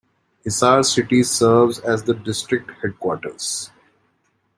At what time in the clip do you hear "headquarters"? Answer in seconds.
2.81-3.69